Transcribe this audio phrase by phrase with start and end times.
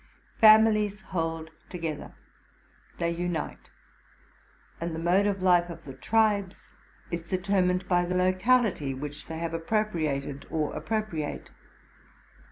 [0.39, 2.13] Families hold together:
[2.97, 3.69] they unite,
[4.79, 6.73] and the mode of life of the tribes
[7.11, 9.85] is determined by the locality which they have RELATING TO MY LIFE.
[9.85, 11.51] 109 appropriated or appropriate.